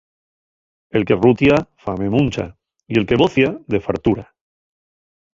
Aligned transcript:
El 0.99 1.03
que 1.09 1.13
rutia, 1.17 1.59
fame 1.83 2.07
muncha; 2.15 2.45
y 2.93 2.97
el 3.01 3.05
que 3.11 3.15
bocia, 3.23 3.51
de 3.75 3.81
fartura. 3.89 4.25